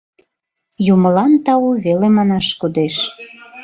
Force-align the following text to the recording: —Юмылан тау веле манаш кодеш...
—Юмылан 0.93 1.31
тау 1.45 1.65
веле 1.85 2.07
манаш 2.17 2.47
кодеш... 2.61 2.95